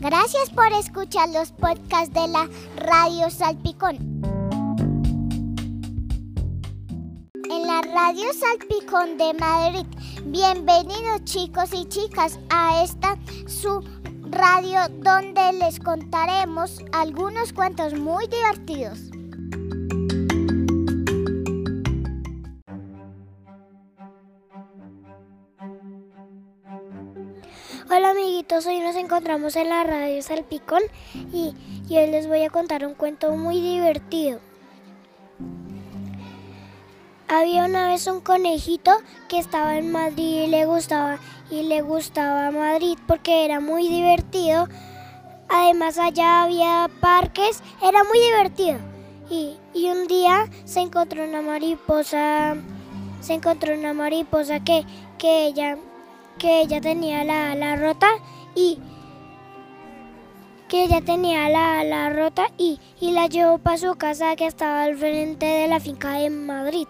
[0.00, 3.96] Gracias por escuchar los podcasts de la Radio Salpicón.
[7.50, 9.86] En la Radio Salpicón de Madrid.
[10.26, 13.16] Bienvenidos chicos y chicas a esta
[13.48, 13.82] su
[14.30, 19.00] radio donde les contaremos algunos cuentos muy divertidos.
[27.90, 30.82] Hola amiguitos, hoy nos encontramos en la radio Salpicón
[31.32, 31.54] y,
[31.88, 34.40] y hoy les voy a contar un cuento muy divertido.
[37.28, 38.90] Había una vez un conejito
[39.30, 41.18] que estaba en Madrid y le gustaba
[41.50, 44.68] y le gustaba Madrid porque era muy divertido.
[45.48, 48.80] Además allá había parques, era muy divertido.
[49.30, 52.54] Y, y un día se encontró una mariposa,
[53.22, 54.84] se encontró una mariposa que,
[55.16, 55.78] que ella
[56.38, 58.08] que ella tenía la ala rota
[58.54, 58.78] y
[60.68, 64.82] que ella tenía la ala rota y, y la llevó para su casa que estaba
[64.84, 66.86] al frente de la finca de Madrid.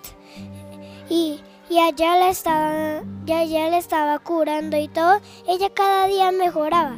[1.09, 5.21] Y, y allá la estaba, y allá la estaba curando y todo.
[5.47, 6.97] Ella cada día mejoraba.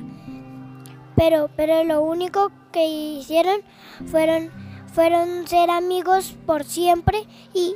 [1.17, 3.61] Pero, pero lo único que hicieron
[4.07, 4.51] fueron,
[4.95, 7.75] fueron ser amigos por siempre y,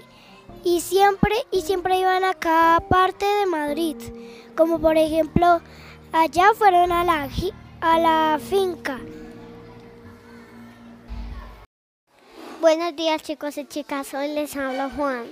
[0.65, 3.97] y siempre y siempre iban a cada parte de Madrid.
[4.57, 5.61] Como por ejemplo,
[6.13, 7.29] allá fueron a la,
[7.81, 8.99] a la finca.
[12.61, 15.25] Buenos días chicos y chicas, hoy les hablo Juan.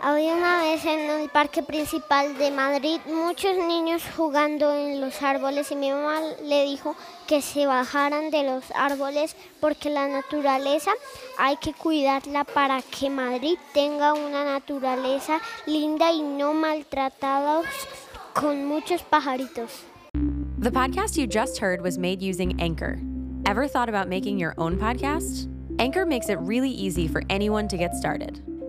[0.00, 5.72] Había una vez en el parque principal de Madrid muchos niños jugando en los árboles
[5.72, 6.94] y mi mamá le dijo
[7.26, 10.92] que se bajaran de los árboles porque la naturaleza
[11.36, 17.62] hay que cuidarla para que Madrid tenga una naturaleza linda y no maltratada
[18.34, 19.84] con muchos pajaritos.
[20.60, 23.00] The podcast you just heard was made using Anchor.
[23.46, 25.48] Ever thought about making your own podcast?
[25.80, 28.47] Anchor makes it really easy for anyone to get started.